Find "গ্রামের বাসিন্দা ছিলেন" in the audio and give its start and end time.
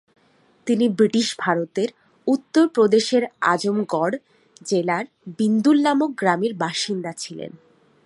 6.17-7.51